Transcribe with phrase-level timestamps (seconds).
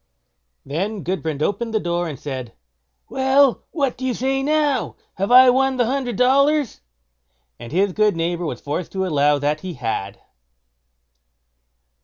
[0.65, 2.53] Then Gudbrand opened the door and said;
[3.07, 4.95] "Well, what do you say now?
[5.13, 6.81] Have I won the hundred dollars?"
[7.59, 10.17] and his neighbour was forced to allow that he had.